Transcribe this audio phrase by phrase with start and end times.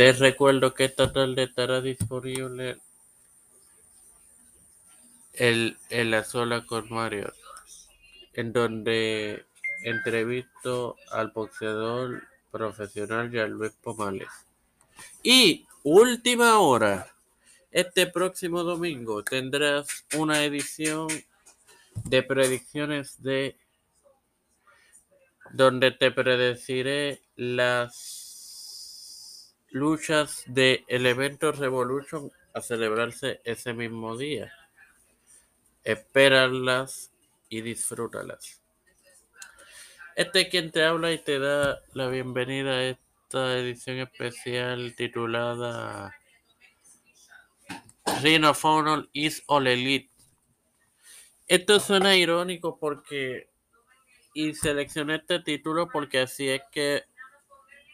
[0.00, 2.78] Te recuerdo que esta tarde estará disponible
[5.34, 7.34] el, en la sola con Mario,
[8.32, 9.44] en donde
[9.82, 14.30] entrevisto al boxeador profesional Jean Luis Pomales.
[15.22, 17.14] Y última hora,
[17.70, 21.08] este próximo domingo tendrás una edición
[22.04, 23.58] de predicciones de
[25.52, 28.29] donde te predeciré las
[29.70, 34.52] luchas del evento Revolution a celebrarse ese mismo día.
[35.84, 37.12] Espéralas
[37.48, 38.60] y disfrútalas.
[40.16, 46.14] Este es quien te habla y te da la bienvenida a esta edición especial titulada
[48.22, 50.10] Ring of Honor is All Elite.
[51.48, 53.48] Esto suena irónico porque
[54.34, 57.04] y seleccioné este título porque así es que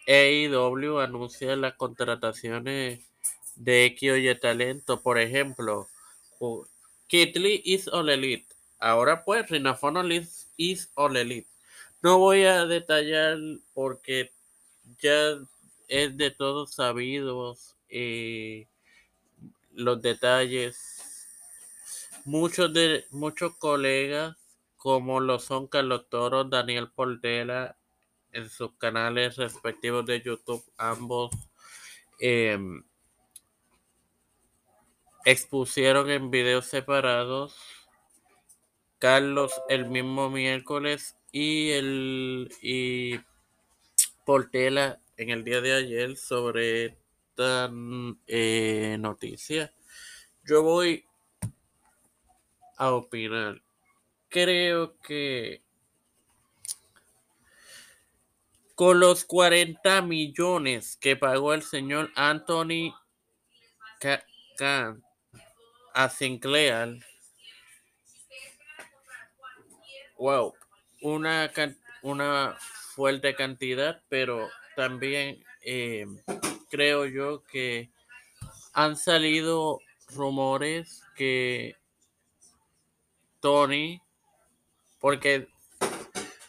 [0.07, 3.01] AEW anuncia las contrataciones
[3.57, 5.03] de X o Y talento.
[5.03, 5.89] Por ejemplo,
[7.09, 8.47] Kid Lee is All Elite.
[8.79, 10.03] Ahora pues Rinafono
[10.57, 11.49] is All Elite.
[12.03, 13.39] No voy a detallar
[13.75, 14.31] porque
[15.01, 15.39] ya
[15.89, 18.67] es de todos sabidos eh,
[19.73, 21.03] los detalles.
[22.25, 24.37] Muchos de muchos colegas
[24.77, 27.77] como lo son Carlos Toro, Daniel Portela,
[28.37, 31.31] en sus canales respectivos de YouTube, ambos
[32.19, 32.85] em,
[35.25, 37.57] expusieron en videos separados.
[38.99, 43.21] Carlos el mismo miércoles y el y
[44.25, 47.71] Portela en el día de ayer sobre esta
[48.27, 49.73] eh, noticia.
[50.45, 51.05] Yo voy
[52.79, 53.61] a opinar
[54.29, 55.63] creo que
[58.77, 62.95] con los 40 millones que pagó el señor Anthony
[64.59, 65.03] Khan
[65.95, 67.03] a Sinclair,
[70.19, 70.53] wow,
[71.01, 71.51] una,
[72.03, 72.59] una
[72.95, 76.07] fuerte cantidad, pero también eh,
[76.69, 77.91] creo yo que
[78.75, 79.81] han salido
[80.15, 81.77] rumores que
[83.41, 84.03] Tony
[84.99, 85.49] porque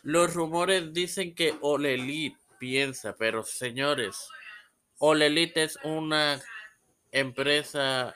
[0.07, 4.29] los rumores dicen que Olelit piensa, pero señores,
[4.99, 6.41] Olelit es una
[7.11, 8.15] empresa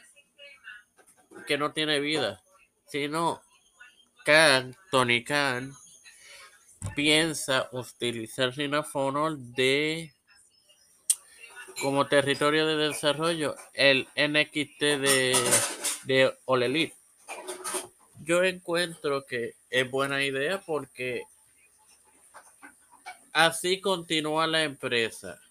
[1.47, 2.41] que no tiene vida,
[2.87, 3.41] sino
[4.23, 5.73] Khan, Tony Khan,
[6.95, 10.13] piensa utilizar Rinafonol de
[11.81, 15.35] como territorio de desarrollo el NXT de,
[16.05, 16.93] de
[18.23, 21.23] yo encuentro que es buena idea porque
[23.33, 25.41] así continúa la empresa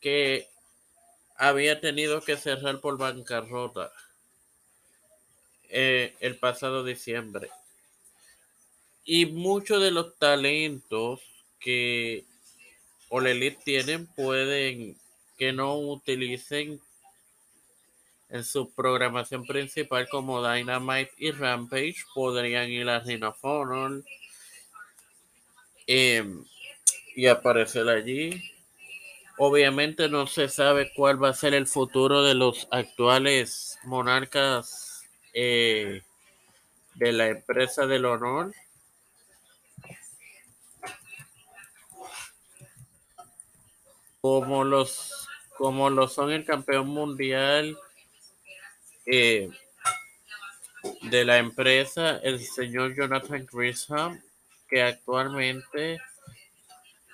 [0.00, 0.48] que
[1.36, 3.92] había tenido que cerrar por bancarrota
[5.68, 7.50] eh, el pasado diciembre.
[9.04, 11.20] Y muchos de los talentos
[11.60, 12.24] que
[13.08, 14.96] Olelit tienen pueden
[15.38, 16.80] que no utilicen
[18.28, 23.24] en su programación principal como Dynamite y Rampage podrían ir a Ring
[25.88, 26.44] em,
[27.16, 28.40] y aparecer allí.
[29.38, 36.02] Obviamente no se sabe cuál va a ser el futuro de los actuales monarcas eh,
[36.94, 38.52] de la empresa del honor.
[44.20, 47.76] Como los como lo son el campeón mundial
[49.06, 49.50] eh,
[51.02, 54.20] de la empresa, el señor Jonathan Grisham,
[54.68, 56.00] que actualmente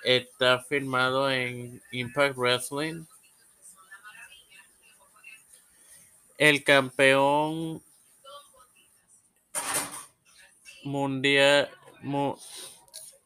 [0.03, 3.05] está firmado en Impact Wrestling.
[6.37, 7.81] El campeón
[10.83, 11.69] mundial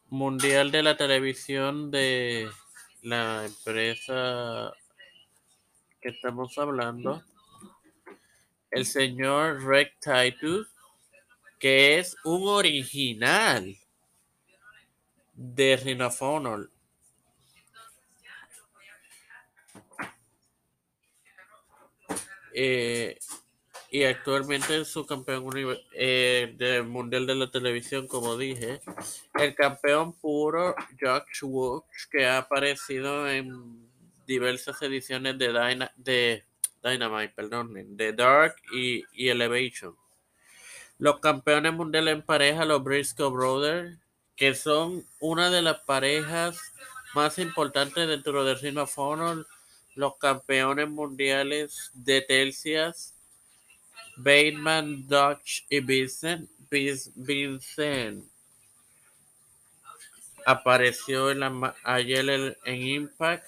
[0.08, 2.48] mundial de la televisión de
[3.02, 4.72] la empresa
[6.00, 7.22] que estamos hablando
[8.70, 10.68] el señor Rick Titus,
[11.58, 13.76] que es un original
[15.42, 16.02] de Ring
[22.52, 23.18] eh,
[23.90, 25.50] y actualmente es su campeón
[25.94, 28.82] eh, del mundial de la televisión, como dije.
[29.34, 33.88] El campeón puro, Josh Woods, que ha aparecido en
[34.26, 36.44] diversas ediciones de, Dyna, de
[36.82, 39.96] Dynamite, perdón, The Dark y, Elevation.
[40.98, 43.98] Los campeones mundiales en pareja, los Briscoe Brothers,
[44.40, 46.58] que son una de las parejas
[47.14, 49.46] más importantes dentro de Ring of Honor,
[49.94, 53.12] los campeones mundiales de tercias,
[54.16, 56.48] Bateman, Dodge y Vincent.
[56.70, 58.24] Vincent
[60.46, 61.26] apareció
[61.84, 63.46] ayer en Impact.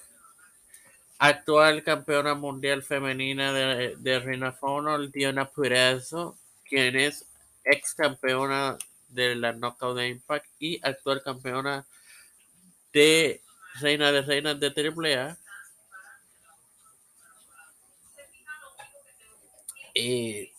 [1.17, 7.25] Actual campeona mundial femenina de, de Ring of Honor, Diana Purazzo, quien es
[7.63, 8.77] ex campeona
[9.13, 11.85] de la Knockout de Impact y actual campeona
[12.91, 13.41] de
[13.81, 15.37] Reina de Reinas de AAA.
[19.95, 20.51] Y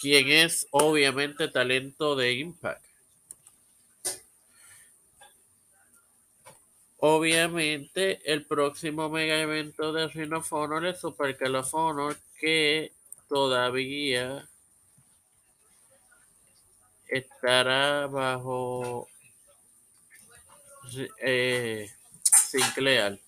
[0.00, 2.84] quien es obviamente talento de Impact.
[7.02, 10.52] Obviamente, el próximo mega evento de Ring of
[10.84, 11.38] es Super
[11.72, 12.92] Honor, que
[13.26, 14.49] todavía
[17.10, 19.08] estará bajo
[21.18, 21.90] eh,
[22.22, 23.20] Sinclair.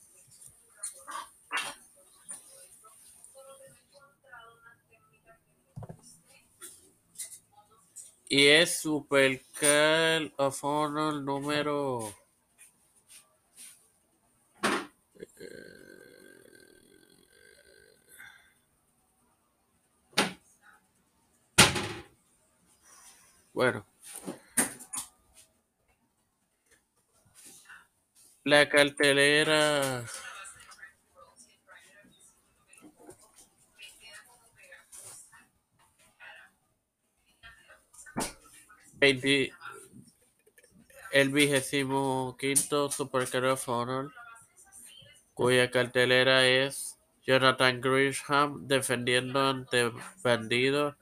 [8.29, 12.15] Y es Super Call of Honor número.
[23.53, 23.87] Bueno.
[28.45, 30.05] La cartelera
[41.13, 44.13] el vigésimo quinto Supercar of Honor,
[45.35, 49.91] cuya cartelera es Jonathan Grisham defendiendo ante
[50.23, 50.97] Bandido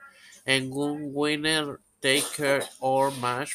[0.46, 3.54] en un winner taker or match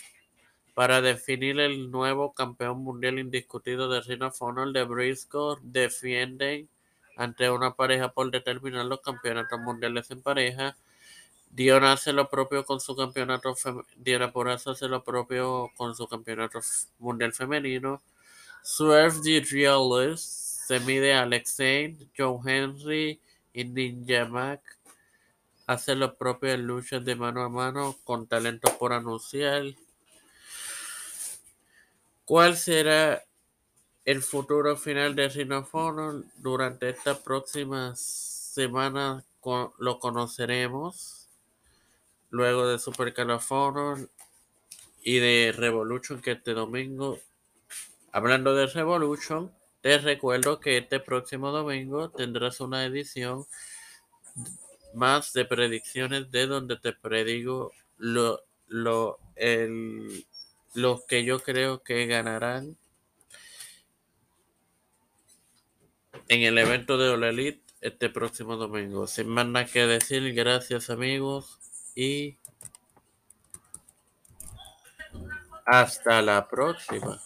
[0.74, 6.70] para definir el nuevo campeón mundial indiscutido de Ring of Honor de Briscoe defienden
[7.18, 10.76] ante una pareja por determinar los campeonatos mundiales en pareja
[11.56, 13.56] Dion hace lo propio con su campeonato
[13.96, 16.60] Diana Porazo hace lo propio con su campeonato
[17.00, 18.02] mundial femenino.
[18.62, 23.22] Swerve the Realist se mide a Alex Zane, Joe Henry
[23.54, 24.60] y Ninja Mac
[25.66, 29.64] hace lo propio en luchas de mano a mano con talentos por anunciar.
[32.26, 33.24] ¿Cuál será
[34.04, 35.52] el futuro final de Ring
[36.38, 39.24] Durante estas próximas semanas
[39.80, 41.30] lo conoceremos
[42.30, 44.08] luego de Super California
[45.04, 47.20] y de Revolution que este domingo,
[48.12, 49.52] hablando de Revolution,
[49.82, 53.46] te recuerdo que este próximo domingo tendrás una edición
[54.96, 60.26] más de predicciones de donde te predigo lo, lo, el,
[60.74, 62.78] los que yo creo que ganarán
[66.28, 69.08] en el evento de All Elite este próximo domingo.
[69.08, 71.60] Sin más nada que decir, gracias amigos
[71.96, 72.38] y
[75.66, 77.22] hasta la próxima.